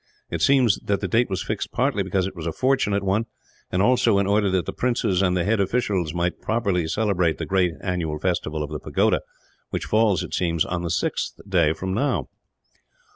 [0.31, 3.27] It seems that the date was fixed partly because it was a fortunate one,
[3.71, 7.75] and also in order that the princes and head officials might properly celebrate the great
[7.81, 9.21] annual festival of the pagoda;
[9.69, 12.29] which falls, it seems, on the sixth day from now."